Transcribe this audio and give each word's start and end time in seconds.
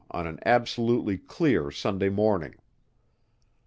on 0.09 0.25
an 0.25 0.39
absolutely 0.47 1.15
clear 1.15 1.69
Sunday 1.69 2.09
morning. 2.09 2.55